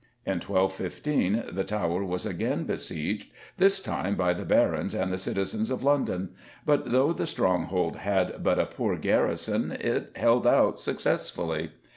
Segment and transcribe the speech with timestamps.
[0.25, 5.69] In 1215 the Tower was again besieged, this time by the barons and the citizens
[5.69, 6.29] of London,
[6.65, 11.69] but though the stronghold had but a poor garrison it held out successfully.